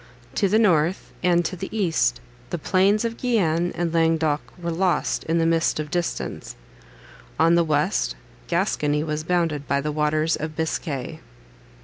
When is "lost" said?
4.71-5.23